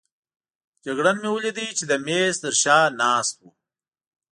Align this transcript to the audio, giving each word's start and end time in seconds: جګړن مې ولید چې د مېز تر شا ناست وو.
جګړن 0.85 1.17
مې 1.23 1.29
ولید 1.35 1.57
چې 1.77 1.83
د 1.87 1.93
مېز 2.05 2.35
تر 2.43 2.53
شا 2.61 2.77
ناست 3.01 3.35
وو. 3.41 3.49